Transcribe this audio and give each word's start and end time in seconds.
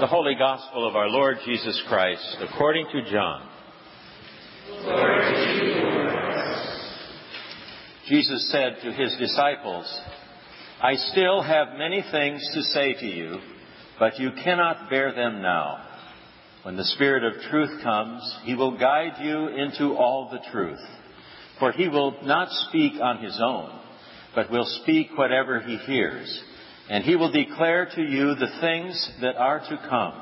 The 0.00 0.06
Holy 0.06 0.34
Gospel 0.34 0.88
of 0.88 0.96
our 0.96 1.10
Lord 1.10 1.36
Jesus 1.44 1.78
Christ 1.86 2.38
according 2.40 2.86
to 2.90 3.10
John. 3.10 3.46
Jesus 8.08 8.50
said 8.50 8.78
to 8.82 8.92
his 8.92 9.14
disciples, 9.18 10.00
I 10.80 10.94
still 10.94 11.42
have 11.42 11.76
many 11.76 12.02
things 12.10 12.42
to 12.54 12.62
say 12.62 12.94
to 12.94 13.06
you, 13.06 13.40
but 13.98 14.18
you 14.18 14.30
cannot 14.42 14.88
bear 14.88 15.12
them 15.12 15.42
now. 15.42 15.86
When 16.62 16.78
the 16.78 16.84
Spirit 16.84 17.22
of 17.22 17.42
truth 17.50 17.82
comes, 17.82 18.22
he 18.44 18.54
will 18.54 18.78
guide 18.78 19.16
you 19.20 19.48
into 19.48 19.96
all 19.98 20.30
the 20.32 20.50
truth. 20.50 20.80
For 21.58 21.72
he 21.72 21.88
will 21.88 22.16
not 22.22 22.48
speak 22.68 22.94
on 23.02 23.22
his 23.22 23.38
own, 23.44 23.78
but 24.34 24.50
will 24.50 24.66
speak 24.82 25.08
whatever 25.18 25.60
he 25.60 25.76
hears 25.76 26.42
and 26.90 27.04
he 27.04 27.14
will 27.14 27.30
declare 27.30 27.86
to 27.94 28.02
you 28.02 28.34
the 28.34 28.50
things 28.60 29.12
that 29.20 29.36
are 29.36 29.60
to 29.60 29.80
come. 29.88 30.20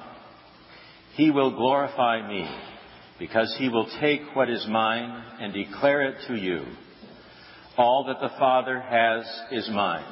He 1.14 1.30
will 1.30 1.56
glorify 1.56 2.28
me, 2.28 2.46
because 3.18 3.56
he 3.58 3.70
will 3.70 3.88
take 4.00 4.20
what 4.34 4.50
is 4.50 4.66
mine 4.68 5.24
and 5.40 5.54
declare 5.54 6.02
it 6.02 6.16
to 6.28 6.34
you. 6.36 6.66
All 7.78 8.04
that 8.08 8.20
the 8.20 8.36
Father 8.38 8.78
has 8.78 9.24
is 9.50 9.70
mine. 9.72 10.04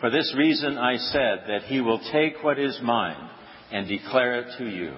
For 0.00 0.10
this 0.10 0.34
reason 0.36 0.76
I 0.76 0.96
said 0.96 1.44
that 1.46 1.62
he 1.66 1.80
will 1.80 2.00
take 2.10 2.42
what 2.42 2.58
is 2.58 2.78
mine 2.82 3.30
and 3.70 3.86
declare 3.86 4.40
it 4.40 4.58
to 4.58 4.64
you. 4.68 4.92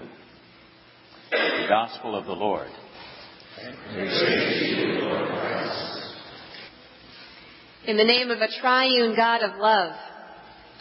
The 1.30 1.66
Gospel 1.68 2.16
of 2.16 2.24
the 2.24 2.32
Lord. 2.32 2.70
In 7.86 7.96
the 7.96 8.04
name 8.04 8.30
of 8.30 8.38
a 8.40 8.48
triune 8.60 9.14
God 9.14 9.42
of 9.42 9.58
love, 9.58 9.92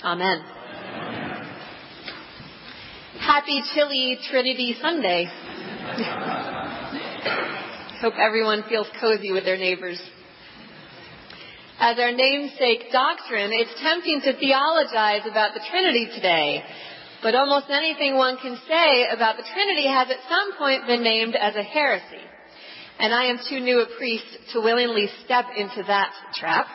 Amen. 0.03 0.43
Happy 3.19 3.63
chilly 3.73 4.19
Trinity 4.29 4.75
Sunday. 4.79 5.25
Hope 8.01 8.13
everyone 8.19 8.63
feels 8.69 8.85
cozy 9.01 9.31
with 9.31 9.43
their 9.43 9.57
neighbors. 9.57 9.99
As 11.79 11.97
our 11.97 12.11
namesake 12.11 12.91
doctrine, 12.91 13.49
it's 13.53 13.73
tempting 13.81 14.21
to 14.21 14.37
theologize 14.37 15.25
about 15.29 15.55
the 15.55 15.61
Trinity 15.71 16.07
today. 16.13 16.63
But 17.23 17.33
almost 17.33 17.71
anything 17.71 18.15
one 18.15 18.37
can 18.37 18.55
say 18.67 19.07
about 19.09 19.37
the 19.37 19.45
Trinity 19.51 19.87
has 19.87 20.11
at 20.11 20.17
some 20.29 20.57
point 20.59 20.85
been 20.85 21.01
named 21.01 21.35
as 21.35 21.55
a 21.55 21.63
heresy. 21.63 22.21
And 22.99 23.15
I 23.15 23.25
am 23.25 23.39
too 23.49 23.59
new 23.59 23.79
a 23.79 23.87
priest 23.97 24.25
to 24.53 24.61
willingly 24.61 25.09
step 25.25 25.45
into 25.57 25.81
that 25.87 26.13
trap. 26.35 26.67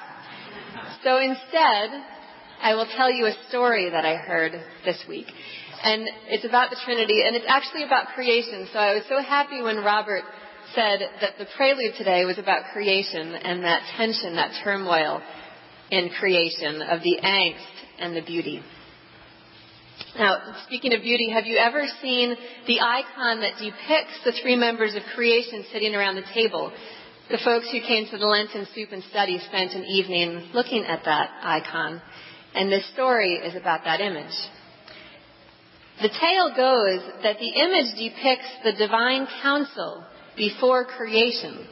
So 1.04 1.18
instead, 1.18 1.90
I 2.62 2.74
will 2.74 2.86
tell 2.96 3.10
you 3.10 3.26
a 3.26 3.34
story 3.48 3.90
that 3.90 4.04
I 4.04 4.14
heard 4.14 4.52
this 4.84 5.04
week. 5.08 5.26
And 5.82 6.08
it's 6.28 6.44
about 6.44 6.70
the 6.70 6.76
Trinity, 6.84 7.22
and 7.26 7.34
it's 7.34 7.44
actually 7.48 7.82
about 7.82 8.14
creation. 8.14 8.68
So 8.72 8.78
I 8.78 8.94
was 8.94 9.02
so 9.08 9.20
happy 9.20 9.60
when 9.60 9.78
Robert 9.78 10.22
said 10.72 11.00
that 11.20 11.38
the 11.38 11.46
prelude 11.56 11.94
today 11.98 12.24
was 12.24 12.38
about 12.38 12.72
creation 12.72 13.34
and 13.34 13.64
that 13.64 13.82
tension, 13.96 14.36
that 14.36 14.52
turmoil 14.62 15.20
in 15.90 16.10
creation 16.20 16.82
of 16.82 17.02
the 17.02 17.18
angst 17.24 17.66
and 17.98 18.14
the 18.14 18.22
beauty. 18.22 18.62
Now, 20.16 20.54
speaking 20.66 20.94
of 20.94 21.02
beauty, 21.02 21.30
have 21.30 21.46
you 21.46 21.58
ever 21.58 21.82
seen 22.00 22.36
the 22.68 22.80
icon 22.80 23.40
that 23.40 23.58
depicts 23.58 24.22
the 24.24 24.32
three 24.40 24.56
members 24.56 24.94
of 24.94 25.02
creation 25.16 25.64
sitting 25.72 25.96
around 25.96 26.14
the 26.14 26.24
table? 26.32 26.72
The 27.28 27.38
folks 27.44 27.66
who 27.72 27.80
came 27.80 28.06
to 28.10 28.18
the 28.18 28.26
Lenten 28.26 28.68
Soup 28.72 28.88
and 28.92 29.02
Study 29.10 29.40
spent 29.40 29.72
an 29.72 29.84
evening 29.84 30.50
looking 30.54 30.84
at 30.84 31.04
that 31.04 31.30
icon. 31.42 32.00
And 32.54 32.70
this 32.70 32.86
story 32.92 33.34
is 33.34 33.54
about 33.54 33.84
that 33.84 34.00
image. 34.00 34.34
The 36.00 36.08
tale 36.08 36.50
goes 36.56 37.22
that 37.22 37.38
the 37.38 37.60
image 37.60 37.96
depicts 37.96 38.48
the 38.64 38.72
divine 38.72 39.26
council 39.42 40.04
before 40.36 40.84
creation, 40.84 41.66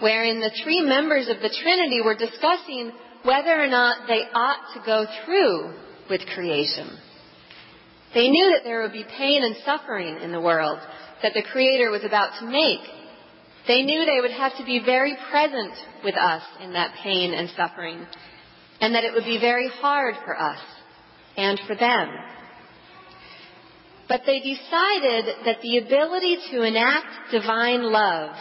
wherein 0.00 0.40
the 0.40 0.52
three 0.62 0.80
members 0.82 1.28
of 1.28 1.40
the 1.40 1.54
Trinity 1.62 2.00
were 2.00 2.16
discussing 2.16 2.92
whether 3.24 3.60
or 3.60 3.66
not 3.66 4.06
they 4.06 4.22
ought 4.32 4.74
to 4.74 4.86
go 4.86 5.06
through 5.24 5.74
with 6.08 6.26
creation. 6.34 6.88
They 8.14 8.30
knew 8.30 8.52
that 8.54 8.64
there 8.64 8.82
would 8.82 8.92
be 8.92 9.04
pain 9.04 9.44
and 9.44 9.56
suffering 9.64 10.18
in 10.22 10.32
the 10.32 10.40
world 10.40 10.78
that 11.22 11.34
the 11.34 11.42
Creator 11.42 11.90
was 11.90 12.04
about 12.04 12.38
to 12.40 12.46
make. 12.46 12.80
They 13.66 13.82
knew 13.82 14.06
they 14.06 14.20
would 14.20 14.30
have 14.30 14.56
to 14.56 14.64
be 14.64 14.80
very 14.84 15.14
present 15.30 15.74
with 16.02 16.14
us 16.14 16.42
in 16.62 16.72
that 16.72 16.94
pain 17.02 17.34
and 17.34 17.50
suffering 17.50 18.06
and 18.80 18.94
that 18.94 19.04
it 19.04 19.12
would 19.12 19.24
be 19.24 19.40
very 19.40 19.68
hard 19.68 20.14
for 20.24 20.38
us 20.38 20.60
and 21.36 21.58
for 21.66 21.74
them. 21.74 22.08
But 24.08 24.22
they 24.24 24.40
decided 24.40 25.26
that 25.44 25.60
the 25.62 25.78
ability 25.78 26.38
to 26.50 26.62
enact 26.62 27.30
divine 27.30 27.82
love 27.82 28.34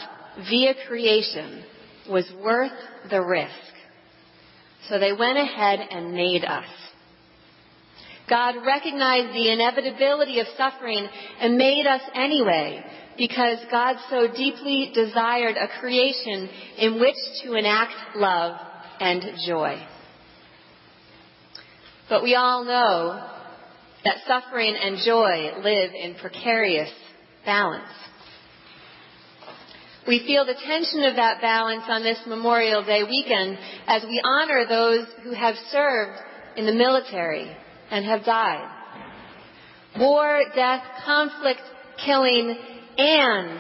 via 0.50 0.74
creation 0.88 1.64
was 2.10 2.26
worth 2.42 2.72
the 3.10 3.22
risk. 3.22 3.52
So 4.88 4.98
they 5.00 5.12
went 5.12 5.38
ahead 5.38 5.80
and 5.92 6.14
made 6.14 6.46
us. 6.46 6.70
God 8.30 8.56
recognized 8.66 9.34
the 9.34 9.52
inevitability 9.52 10.40
of 10.40 10.48
suffering 10.58 11.08
and 11.40 11.58
made 11.58 11.86
us 11.88 12.02
anyway 12.14 12.84
because 13.18 13.58
God 13.72 13.96
so 14.10 14.28
deeply 14.28 14.92
desired 14.94 15.56
a 15.58 15.80
creation 15.80 16.50
in 16.78 17.00
which 17.00 17.16
to 17.44 17.54
enact 17.54 17.94
love 18.16 18.60
and 19.00 19.24
joy. 19.46 19.82
But 22.10 22.24
we 22.24 22.36
all 22.36 22.64
know 22.64 23.22
that 24.06 24.18
suffering 24.26 24.76
and 24.82 24.98
joy 25.06 25.52
live 25.62 25.92
in 25.94 26.16
precarious 26.22 26.92
balance. 27.46 27.84
We 30.08 30.26
feel 30.26 30.46
the 30.46 30.54
tension 30.54 31.04
of 31.04 31.18
that 31.18 31.42
balance 31.42 31.84
on 31.90 32.02
this 32.02 32.20
Memorial 32.26 32.84
Day 32.86 33.04
weekend 33.04 33.58
as 33.88 34.04
we 34.04 34.22
honor 34.24 34.66
those 34.68 35.06
who 35.24 35.34
have 35.34 35.56
served 35.70 36.18
in 36.56 36.66
the 36.66 36.72
military 36.72 37.54
and 37.92 38.06
have 38.06 38.24
died. 38.24 38.74
War, 40.00 40.44
death, 40.56 40.84
conflict, 41.06 41.60
killing, 42.06 42.58
and 42.98 43.60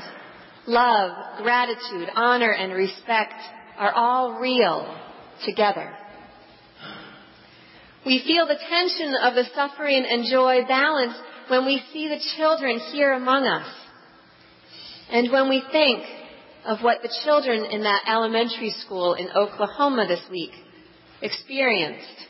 love, 0.67 1.43
gratitude, 1.43 2.07
honor, 2.15 2.51
and 2.51 2.71
respect 2.71 3.33
are 3.77 3.91
all 3.91 4.39
real 4.39 4.97
together. 5.45 5.93
We 8.07 8.23
feel 8.25 8.47
the 8.47 8.55
tension 8.55 9.15
of 9.21 9.35
the 9.35 9.43
suffering 9.53 10.05
and 10.09 10.31
joy 10.31 10.65
balance 10.65 11.13
when 11.49 11.65
we 11.65 11.83
see 11.91 12.07
the 12.07 12.23
children 12.37 12.79
here 12.93 13.11
among 13.11 13.45
us. 13.45 13.67
And 15.11 15.29
when 15.29 15.49
we 15.49 15.61
think 15.73 16.05
of 16.65 16.79
what 16.79 17.01
the 17.01 17.13
children 17.25 17.65
in 17.65 17.83
that 17.83 18.03
elementary 18.07 18.73
school 18.79 19.15
in 19.15 19.27
Oklahoma 19.31 20.07
this 20.07 20.23
week 20.31 20.51
experienced 21.21 22.27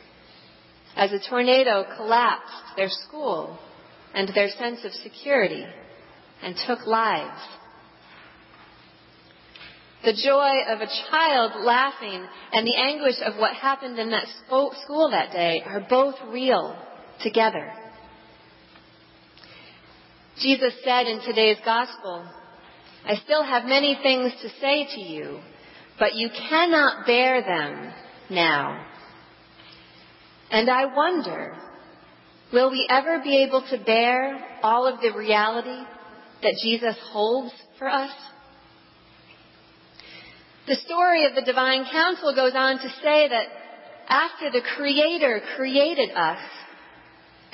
as 0.96 1.12
a 1.12 1.20
tornado 1.20 1.84
collapsed 1.96 2.74
their 2.76 2.90
school 2.90 3.56
and 4.14 4.28
their 4.34 4.48
sense 4.48 4.84
of 4.84 4.90
security 4.90 5.64
and 6.42 6.56
took 6.66 6.88
lives. 6.88 7.40
The 10.04 10.12
joy 10.12 10.72
of 10.72 10.80
a 10.80 11.10
child 11.10 11.64
laughing 11.64 12.24
and 12.52 12.66
the 12.66 12.76
anguish 12.76 13.16
of 13.24 13.36
what 13.36 13.54
happened 13.54 13.98
in 13.98 14.10
that 14.10 14.26
school 14.44 15.10
that 15.10 15.32
day 15.32 15.62
are 15.66 15.84
both 15.88 16.14
real 16.28 16.76
together. 17.22 17.72
Jesus 20.40 20.72
said 20.84 21.06
in 21.08 21.20
today's 21.20 21.58
gospel, 21.64 22.24
I 23.04 23.16
still 23.16 23.42
have 23.42 23.64
many 23.64 23.98
things 24.00 24.32
to 24.40 24.48
say 24.60 24.86
to 24.94 25.00
you, 25.00 25.40
but 25.98 26.14
you 26.14 26.28
cannot 26.48 27.04
bear 27.04 27.42
them 27.42 27.92
now. 28.30 28.86
And 30.50 30.70
I 30.70 30.94
wonder, 30.94 31.56
will 32.52 32.70
we 32.70 32.86
ever 32.88 33.20
be 33.22 33.42
able 33.42 33.62
to 33.70 33.78
bear 33.84 34.60
all 34.62 34.86
of 34.86 35.00
the 35.00 35.16
reality 35.18 35.84
that 36.42 36.54
Jesus 36.62 36.96
holds 37.10 37.52
for 37.78 37.88
us? 37.88 38.10
The 40.68 40.76
story 40.84 41.24
of 41.24 41.34
the 41.34 41.40
divine 41.40 41.86
council 41.90 42.34
goes 42.34 42.52
on 42.54 42.78
to 42.78 42.88
say 43.02 43.26
that 43.26 43.46
after 44.06 44.50
the 44.50 44.60
Creator 44.76 45.40
created 45.56 46.10
us, 46.10 46.40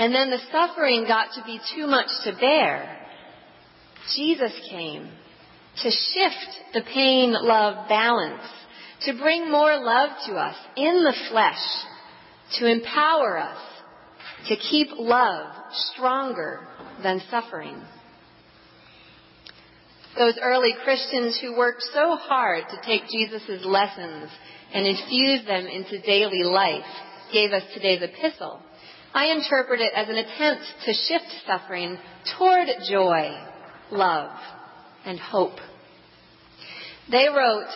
and 0.01 0.13
then 0.13 0.31
the 0.31 0.41
suffering 0.51 1.05
got 1.07 1.29
to 1.35 1.45
be 1.45 1.61
too 1.77 1.87
much 1.87 2.09
to 2.25 2.33
bear, 2.33 3.07
Jesus 4.17 4.53
came 4.69 5.09
to 5.83 5.91
shift 5.91 6.61
the 6.73 6.83
pain 6.93 7.33
love 7.33 7.89
balance, 7.89 8.43
to 9.03 9.17
bring 9.17 9.49
more 9.49 9.77
love 9.77 10.11
to 10.27 10.33
us 10.35 10.57
in 10.77 11.05
the 11.05 11.15
flesh, 11.31 11.63
to 12.59 12.67
empower 12.67 13.39
us 13.39 13.59
to 14.49 14.57
keep 14.57 14.89
love 14.99 15.55
stronger 15.93 16.67
than 17.05 17.23
suffering. 17.31 17.81
Those 20.17 20.39
early 20.41 20.75
Christians 20.85 21.39
who 21.41 21.57
worked 21.57 21.83
so 21.93 22.17
hard 22.17 22.65
to 22.71 22.87
take 22.87 23.09
Jesus' 23.11 23.65
lessons 23.65 24.31
and 24.73 24.87
infuse 24.87 25.45
them 25.45 25.67
into 25.67 26.01
daily 26.03 26.45
life 26.45 26.85
gave 27.33 27.53
us 27.53 27.65
today's 27.75 28.03
epistle, 28.03 28.61
I 29.13 29.27
interpret 29.27 29.81
it 29.81 29.93
as 29.95 30.09
an 30.09 30.17
attempt 30.17 30.63
to 30.87 30.93
shift 30.93 31.25
suffering 31.47 31.99
toward 32.39 32.69
joy, 32.89 33.31
love, 33.91 34.31
and 35.05 35.19
hope. 35.19 35.59
They 37.11 37.27
wrote, 37.29 37.69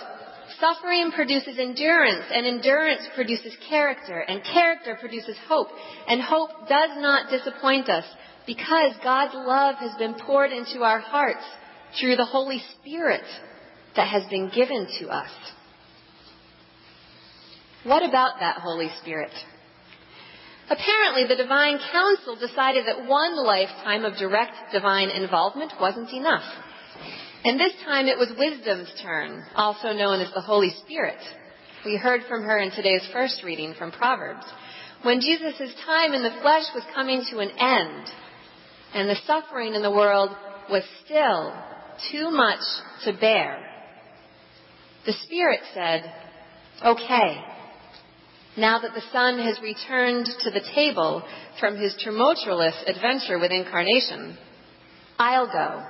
Suffering 0.61 1.12
produces 1.12 1.58
endurance, 1.58 2.25
and 2.32 2.46
endurance 2.46 3.02
produces 3.14 3.52
character, 3.69 4.19
and 4.19 4.43
character 4.43 4.96
produces 4.99 5.37
hope, 5.46 5.69
and 6.08 6.20
hope 6.20 6.50
does 6.69 6.90
not 6.96 7.31
disappoint 7.31 7.88
us 7.88 8.05
because 8.46 8.93
God's 9.05 9.35
love 9.35 9.76
has 9.76 9.93
been 9.99 10.14
poured 10.14 10.50
into 10.50 10.82
our 10.82 10.99
hearts 10.99 11.44
through 12.00 12.17
the 12.17 12.25
Holy 12.25 12.62
Spirit 12.79 13.25
that 13.96 14.08
has 14.08 14.25
been 14.31 14.50
given 14.55 14.87
to 15.00 15.08
us. 15.08 15.31
What 17.85 18.02
about 18.02 18.40
that 18.40 18.58
Holy 18.58 18.90
Spirit? 19.00 19.32
Apparently, 20.70 21.26
the 21.26 21.43
Divine 21.43 21.79
Council 21.90 22.37
decided 22.37 22.87
that 22.87 23.08
one 23.08 23.37
lifetime 23.37 24.05
of 24.05 24.19
direct 24.19 24.52
divine 24.73 25.08
involvement 25.08 25.73
wasn't 25.81 26.12
enough. 26.12 26.44
And 27.44 27.58
this 27.58 27.73
time 27.85 28.06
it 28.06 28.19
was 28.19 28.29
wisdom's 28.37 28.93
turn, 29.00 29.44
also 29.55 29.93
known 29.93 30.20
as 30.20 30.32
the 30.35 30.43
Holy 30.43 30.75
Spirit. 30.85 31.19
We 31.85 31.96
heard 31.96 32.23
from 32.29 32.43
her 32.43 32.58
in 32.58 32.70
today's 32.73 33.08
first 33.12 33.43
reading 33.44 33.75
from 33.79 33.93
Proverbs. 33.93 34.44
When 35.02 35.20
Jesus' 35.20 35.73
time 35.87 36.12
in 36.12 36.23
the 36.23 36.37
flesh 36.43 36.64
was 36.75 36.85
coming 36.94 37.25
to 37.31 37.38
an 37.38 37.50
end, 37.50 38.11
and 38.93 39.08
the 39.08 39.17
suffering 39.26 39.75
in 39.75 39.82
the 39.82 39.90
world 39.90 40.31
was 40.69 40.82
still 41.05 41.55
too 42.10 42.30
much 42.30 42.60
to 43.04 43.12
bear, 43.12 43.64
the 45.06 45.12
Spirit 45.24 45.60
said, 45.74 46.12
Okay, 46.84 47.44
now 48.56 48.78
that 48.80 48.94
the 48.94 49.02
Son 49.12 49.38
has 49.38 49.60
returned 49.62 50.26
to 50.40 50.50
the 50.50 50.64
table 50.74 51.22
from 51.60 51.76
his 51.76 51.94
tumultuous 52.02 52.74
adventure 52.86 53.38
with 53.38 53.50
incarnation, 53.50 54.36
I'll 55.18 55.46
go 55.46 55.84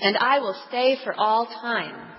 and 0.00 0.16
I 0.16 0.38
will 0.40 0.56
stay 0.68 0.98
for 1.02 1.14
all 1.14 1.46
time. 1.46 2.10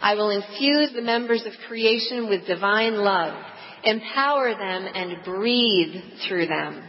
I 0.00 0.14
will 0.14 0.30
infuse 0.30 0.92
the 0.94 1.02
members 1.02 1.44
of 1.46 1.52
creation 1.68 2.28
with 2.28 2.46
divine 2.46 2.94
love, 2.94 3.34
empower 3.84 4.54
them, 4.54 4.86
and 4.94 5.24
breathe 5.24 5.94
through 6.26 6.46
them. 6.46 6.82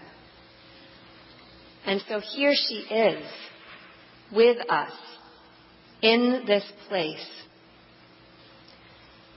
And 1.86 2.02
so 2.08 2.20
here 2.20 2.54
she 2.68 2.76
is, 2.76 3.26
with 4.34 4.58
us, 4.70 4.92
in 6.02 6.44
this 6.46 6.64
place. 6.88 7.26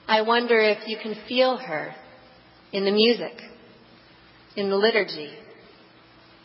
I 0.07 0.23
wonder 0.23 0.59
if 0.59 0.87
you 0.87 0.97
can 1.03 1.17
feel 1.29 1.57
her 1.57 1.95
in 2.73 2.85
the 2.85 2.91
music, 2.91 3.41
in 4.57 4.71
the 4.71 4.77
liturgy, 4.77 5.31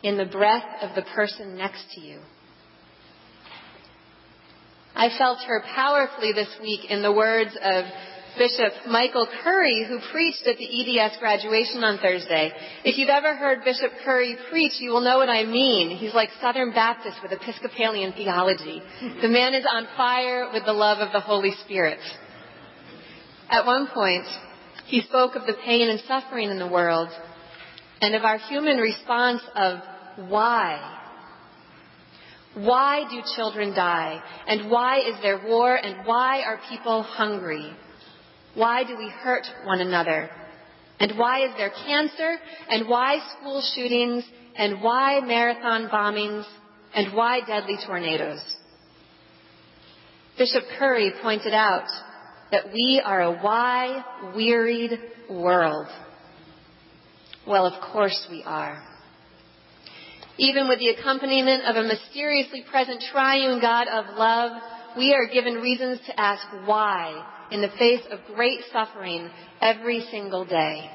in 0.03 0.17
the 0.17 0.25
breath 0.25 0.81
of 0.81 0.95
the 0.95 1.01
person 1.13 1.57
next 1.57 1.85
to 1.95 2.01
you. 2.01 2.19
I 4.95 5.09
felt 5.17 5.39
her 5.47 5.63
powerfully 5.73 6.33
this 6.33 6.55
week 6.61 6.89
in 6.89 7.01
the 7.01 7.11
words 7.11 7.51
of 7.61 7.85
Bishop 8.37 8.87
Michael 8.87 9.27
Curry, 9.43 9.85
who 9.87 9.99
preached 10.11 10.45
at 10.47 10.57
the 10.57 10.65
EDS 10.65 11.17
graduation 11.19 11.83
on 11.83 11.97
Thursday. 11.99 12.51
If 12.83 12.97
you've 12.97 13.09
ever 13.09 13.35
heard 13.35 13.63
Bishop 13.63 13.91
Curry 14.03 14.35
preach, 14.49 14.73
you 14.79 14.91
will 14.91 15.01
know 15.01 15.17
what 15.17 15.29
I 15.29 15.43
mean. 15.43 15.95
He's 15.97 16.13
like 16.13 16.29
Southern 16.41 16.71
Baptist 16.71 17.17
with 17.21 17.31
Episcopalian 17.31 18.13
theology. 18.13 18.81
The 19.21 19.27
man 19.27 19.53
is 19.53 19.65
on 19.71 19.87
fire 19.95 20.49
with 20.51 20.65
the 20.65 20.73
love 20.73 20.99
of 20.99 21.11
the 21.11 21.19
Holy 21.19 21.51
Spirit. 21.63 21.99
At 23.49 23.65
one 23.65 23.87
point, 23.93 24.25
he 24.85 25.01
spoke 25.01 25.35
of 25.35 25.45
the 25.45 25.55
pain 25.65 25.89
and 25.89 25.99
suffering 26.07 26.49
in 26.49 26.59
the 26.59 26.67
world 26.67 27.09
and 28.01 28.15
of 28.15 28.23
our 28.23 28.37
human 28.37 28.77
response 28.77 29.41
of 29.55 29.79
why 30.27 30.99
why 32.55 33.03
do 33.09 33.21
children 33.35 33.73
die? 33.73 34.21
And 34.47 34.69
why 34.69 34.99
is 34.99 35.15
there 35.21 35.41
war? 35.43 35.75
And 35.75 36.05
why 36.05 36.43
are 36.43 36.59
people 36.69 37.01
hungry? 37.01 37.73
Why 38.55 38.83
do 38.83 38.97
we 38.97 39.09
hurt 39.09 39.45
one 39.65 39.81
another? 39.81 40.29
And 40.99 41.17
why 41.17 41.45
is 41.45 41.51
there 41.57 41.71
cancer? 41.85 42.37
And 42.69 42.87
why 42.87 43.19
school 43.37 43.63
shootings? 43.75 44.23
And 44.55 44.81
why 44.81 45.19
marathon 45.21 45.89
bombings? 45.89 46.45
And 46.93 47.15
why 47.15 47.41
deadly 47.41 47.77
tornadoes? 47.85 48.41
Bishop 50.37 50.63
Curry 50.77 51.13
pointed 51.21 51.53
out 51.53 51.87
that 52.51 52.71
we 52.71 53.01
are 53.03 53.21
a 53.21 53.31
why 53.31 54.03
wearied 54.35 54.99
world. 55.29 55.87
Well, 57.47 57.65
of 57.65 57.81
course 57.91 58.27
we 58.29 58.43
are 58.43 58.81
even 60.37 60.67
with 60.67 60.79
the 60.79 60.89
accompaniment 60.89 61.63
of 61.65 61.75
a 61.75 61.83
mysteriously 61.83 62.63
present 62.69 63.03
triune 63.11 63.61
God 63.61 63.87
of 63.87 64.17
love, 64.17 64.61
we 64.97 65.13
are 65.13 65.27
given 65.31 65.55
reasons 65.55 65.99
to 66.07 66.19
ask 66.19 66.45
why 66.65 67.47
in 67.51 67.61
the 67.61 67.69
face 67.79 68.01
of 68.11 68.19
great 68.35 68.59
suffering 68.71 69.29
every 69.61 70.05
single 70.11 70.45
day. 70.45 70.89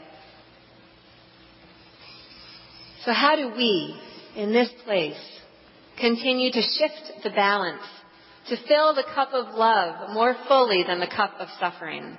So 3.04 3.12
how 3.12 3.36
do 3.36 3.54
we, 3.56 3.98
in 4.36 4.52
this 4.52 4.70
place, 4.84 5.20
continue 5.98 6.50
to 6.50 6.60
shift 6.60 7.22
the 7.24 7.30
balance, 7.30 7.82
to 8.48 8.56
fill 8.66 8.94
the 8.94 9.04
cup 9.14 9.30
of 9.32 9.54
love 9.54 10.10
more 10.10 10.36
fully 10.46 10.84
than 10.86 11.00
the 11.00 11.06
cup 11.06 11.34
of 11.38 11.48
suffering? 11.60 12.16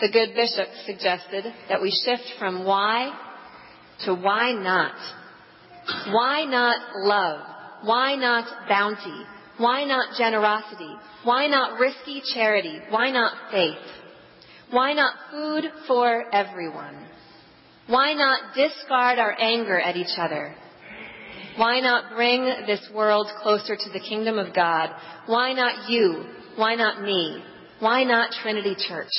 The 0.00 0.10
good 0.10 0.34
bishop 0.34 0.68
suggested 0.86 1.44
that 1.68 1.82
we 1.82 1.90
shift 2.04 2.38
from 2.38 2.64
why 2.64 3.12
to 4.04 4.14
why 4.14 4.52
not 4.52 4.94
why 6.08 6.44
not 6.44 6.76
love? 6.96 7.40
Why 7.84 8.14
not 8.14 8.68
bounty? 8.68 9.24
Why 9.62 9.84
not 9.84 10.18
generosity? 10.18 10.92
Why 11.22 11.46
not 11.46 11.78
risky 11.78 12.20
charity? 12.34 12.80
Why 12.90 13.12
not 13.12 13.52
faith? 13.52 13.78
Why 14.72 14.92
not 14.92 15.14
food 15.30 15.64
for 15.86 16.24
everyone? 16.34 17.06
Why 17.86 18.12
not 18.14 18.56
discard 18.56 19.20
our 19.20 19.36
anger 19.40 19.78
at 19.78 19.96
each 19.96 20.18
other? 20.18 20.52
Why 21.56 21.78
not 21.78 22.16
bring 22.16 22.42
this 22.66 22.80
world 22.92 23.28
closer 23.40 23.76
to 23.76 23.90
the 23.92 24.00
kingdom 24.00 24.36
of 24.36 24.52
God? 24.52 24.90
Why 25.26 25.52
not 25.52 25.88
you? 25.88 26.24
Why 26.56 26.74
not 26.74 27.00
me? 27.00 27.40
Why 27.78 28.02
not 28.02 28.32
Trinity 28.42 28.74
Church? 28.88 29.14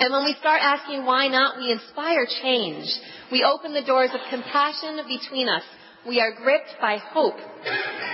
And 0.00 0.12
when 0.12 0.24
we 0.24 0.34
start 0.40 0.60
asking 0.60 1.06
why 1.06 1.28
not, 1.28 1.58
we 1.58 1.70
inspire 1.70 2.26
change. 2.42 2.86
We 3.30 3.44
open 3.44 3.74
the 3.74 3.84
doors 3.84 4.10
of 4.12 4.20
compassion 4.28 4.96
between 5.06 5.48
us. 5.48 5.62
We 6.08 6.20
are 6.20 6.32
gripped 6.32 6.74
by 6.80 6.96
hope 6.96 7.36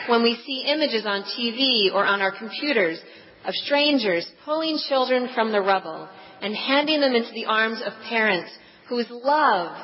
when 0.08 0.24
we 0.24 0.36
see 0.44 0.64
images 0.66 1.06
on 1.06 1.22
TV 1.22 1.94
or 1.94 2.04
on 2.04 2.20
our 2.20 2.36
computers 2.36 3.00
of 3.44 3.54
strangers 3.54 4.28
pulling 4.44 4.78
children 4.88 5.28
from 5.32 5.52
the 5.52 5.60
rubble 5.60 6.08
and 6.42 6.56
handing 6.56 7.00
them 7.00 7.14
into 7.14 7.30
the 7.32 7.44
arms 7.44 7.80
of 7.86 7.92
parents 8.08 8.50
whose 8.88 9.06
love 9.10 9.76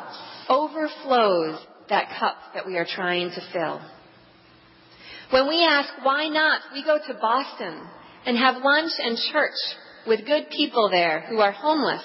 overflows 0.49 1.65
that 1.89 2.19
cup 2.19 2.37
that 2.55 2.67
we 2.67 2.77
are 2.77 2.87
trying 2.87 3.31
to 3.31 3.41
fill. 3.53 3.81
When 5.31 5.49
we 5.49 5.65
ask 5.65 5.89
why 6.03 6.27
not, 6.29 6.63
we 6.73 6.83
go 6.83 6.99
to 7.07 7.15
Boston 7.15 7.87
and 8.27 8.37
have 8.37 8.65
lunch 8.65 8.91
and 8.99 9.17
church 9.33 9.55
with 10.09 10.27
good 10.27 10.51
people 10.51 10.89
there 10.91 11.27
who 11.29 11.39
are 11.39 11.53
homeless. 11.53 12.03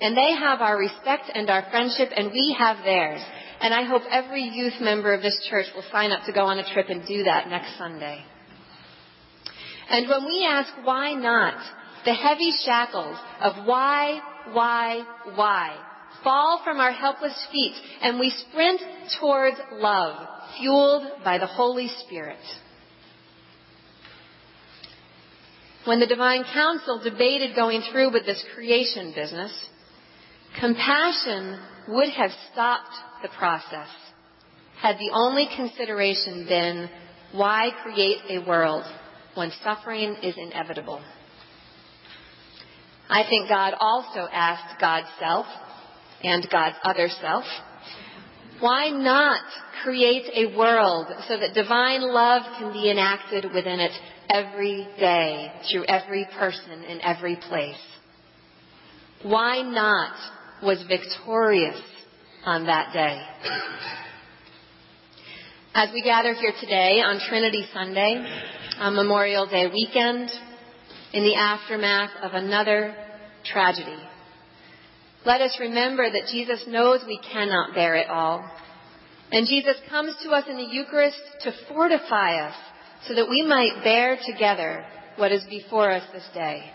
And 0.00 0.16
they 0.16 0.32
have 0.32 0.60
our 0.60 0.76
respect 0.76 1.30
and 1.32 1.48
our 1.48 1.70
friendship, 1.70 2.10
and 2.14 2.32
we 2.32 2.56
have 2.58 2.84
theirs. 2.84 3.22
And 3.60 3.72
I 3.72 3.84
hope 3.84 4.02
every 4.10 4.42
youth 4.42 4.74
member 4.80 5.14
of 5.14 5.22
this 5.22 5.46
church 5.48 5.66
will 5.74 5.84
sign 5.90 6.12
up 6.12 6.24
to 6.26 6.32
go 6.32 6.44
on 6.44 6.58
a 6.58 6.72
trip 6.72 6.86
and 6.88 7.06
do 7.06 7.24
that 7.24 7.48
next 7.48 7.76
Sunday. 7.78 8.22
And 9.88 10.08
when 10.08 10.24
we 10.26 10.46
ask 10.48 10.72
why 10.84 11.14
not, 11.14 11.54
the 12.04 12.14
heavy 12.14 12.52
shackles 12.64 13.16
of 13.40 13.66
why, 13.66 14.20
why, 14.52 15.04
why 15.34 15.76
fall 16.22 16.60
from 16.64 16.80
our 16.80 16.92
helpless 16.92 17.46
feet 17.52 17.74
and 18.00 18.18
we 18.18 18.30
sprint 18.30 18.80
towards 19.20 19.58
love, 19.72 20.26
fueled 20.58 21.22
by 21.22 21.38
the 21.38 21.46
Holy 21.46 21.88
Spirit. 22.04 22.38
when 25.86 26.00
the 26.00 26.06
divine 26.06 26.44
council 26.52 27.00
debated 27.02 27.54
going 27.54 27.80
through 27.90 28.12
with 28.12 28.26
this 28.26 28.44
creation 28.54 29.12
business, 29.14 29.52
compassion 30.60 31.60
would 31.88 32.10
have 32.10 32.30
stopped 32.52 32.94
the 33.22 33.28
process 33.38 33.88
had 34.80 34.96
the 34.98 35.10
only 35.12 35.48
consideration 35.56 36.46
been 36.48 36.88
why 37.32 37.70
create 37.82 38.18
a 38.30 38.46
world 38.46 38.84
when 39.34 39.50
suffering 39.62 40.16
is 40.22 40.34
inevitable. 40.36 41.02
I 43.08 43.22
think 43.28 43.48
God 43.48 43.74
also 43.78 44.28
asked 44.32 44.80
God's 44.80 45.08
self 45.18 45.46
and 46.22 46.46
God's 46.50 46.76
other 46.82 47.08
self, 47.20 47.44
why 48.60 48.88
not 48.88 49.42
create 49.82 50.24
a 50.34 50.56
world 50.56 51.06
so 51.28 51.38
that 51.38 51.54
divine 51.54 52.02
love 52.02 52.42
can 52.58 52.72
be 52.72 52.90
enacted 52.90 53.44
within 53.52 53.80
it 53.80 53.92
every 54.30 54.88
day 54.98 55.52
through 55.70 55.84
every 55.84 56.26
person 56.38 56.82
in 56.84 57.00
every 57.02 57.36
place. 57.36 57.76
Why 59.22 59.62
not 59.62 60.14
was 60.62 60.82
victorious 60.88 61.80
on 62.44 62.66
that 62.66 62.92
day. 62.92 63.22
As 65.74 65.90
we 65.92 66.02
gather 66.02 66.32
here 66.32 66.54
today 66.58 67.02
on 67.04 67.20
Trinity 67.28 67.66
Sunday, 67.74 68.24
on 68.78 68.94
Memorial 68.94 69.46
Day 69.46 69.66
weekend, 69.72 70.30
in 71.12 71.22
the 71.22 71.34
aftermath 71.34 72.10
of 72.22 72.32
another 72.32 72.94
tragedy, 73.44 73.98
let 75.26 75.40
us 75.40 75.56
remember 75.60 76.10
that 76.10 76.28
Jesus 76.30 76.64
knows 76.66 77.00
we 77.06 77.20
cannot 77.32 77.74
bear 77.74 77.96
it 77.96 78.08
all. 78.08 78.48
And 79.32 79.46
Jesus 79.46 79.76
comes 79.90 80.14
to 80.22 80.30
us 80.30 80.44
in 80.48 80.56
the 80.56 80.62
Eucharist 80.62 81.20
to 81.40 81.52
fortify 81.68 82.46
us 82.46 82.54
so 83.06 83.14
that 83.14 83.28
we 83.28 83.42
might 83.42 83.82
bear 83.82 84.16
together 84.24 84.84
what 85.16 85.32
is 85.32 85.42
before 85.50 85.90
us 85.90 86.04
this 86.12 86.26
day. 86.32 86.70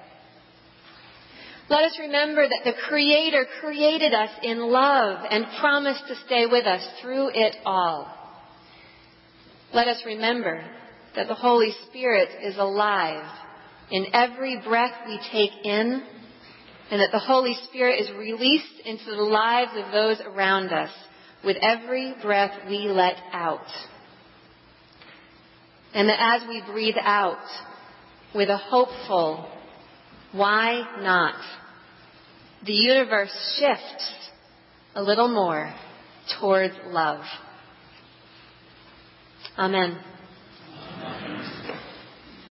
Let 1.71 1.85
us 1.85 1.97
remember 1.99 2.45
that 2.45 2.65
the 2.65 2.73
Creator 2.89 3.47
created 3.61 4.13
us 4.13 4.29
in 4.43 4.59
love 4.59 5.25
and 5.29 5.45
promised 5.61 6.05
to 6.09 6.15
stay 6.25 6.45
with 6.45 6.65
us 6.65 6.85
through 7.01 7.29
it 7.33 7.55
all. 7.65 8.13
Let 9.73 9.87
us 9.87 10.03
remember 10.05 10.65
that 11.15 11.29
the 11.29 11.33
Holy 11.33 11.73
Spirit 11.87 12.27
is 12.43 12.57
alive 12.57 13.23
in 13.89 14.07
every 14.11 14.59
breath 14.59 14.91
we 15.07 15.17
take 15.31 15.51
in 15.63 16.03
and 16.91 16.99
that 16.99 17.13
the 17.13 17.19
Holy 17.19 17.55
Spirit 17.69 18.01
is 18.01 18.11
released 18.17 18.81
into 18.83 19.05
the 19.05 19.23
lives 19.23 19.71
of 19.77 19.93
those 19.93 20.19
around 20.25 20.73
us 20.73 20.91
with 21.45 21.55
every 21.61 22.15
breath 22.21 22.51
we 22.67 22.79
let 22.89 23.15
out. 23.31 23.65
And 25.93 26.09
that 26.09 26.19
as 26.19 26.49
we 26.49 26.61
breathe 26.69 26.95
out 27.01 27.47
with 28.35 28.49
a 28.49 28.57
hopeful, 28.57 29.49
why 30.33 30.83
not? 31.01 31.35
The 32.65 32.73
universe 32.73 33.31
shifts 33.59 34.13
a 34.95 35.01
little 35.01 35.29
more 35.29 35.73
towards 36.39 36.75
love. 36.85 37.23
Amen. 39.57 39.99